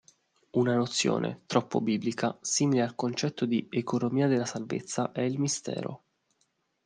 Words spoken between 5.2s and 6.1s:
il "mistero".